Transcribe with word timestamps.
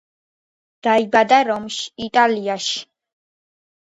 დაიბადა 0.85 1.37
რომში, 1.49 1.85
იტალიაში. 2.05 2.81